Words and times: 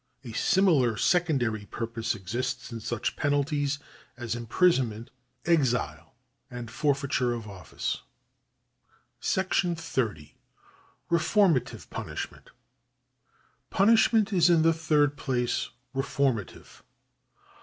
A 0.23 0.31
similar 0.31 0.97
secondary 0.97 1.67
purpose 1.67 2.15
exists 2.15 2.71
in 2.71 2.79
such 2.79 3.15
penalties 3.15 3.77
as 4.17 4.33
imprisonment, 4.33 5.11
exile, 5.45 6.15
and 6.49 6.71
forfeiture 6.71 7.33
of 7.35 7.47
office. 7.47 8.01
§30. 9.21 10.31
Reformative 11.11 11.87
Punishment. 11.91 12.49
Punishment 13.69 14.33
is 14.33 14.49
in 14.49 14.63
the 14.63 14.73
third 14.73 15.17
place 15.17 15.69
reformative. 15.93 16.81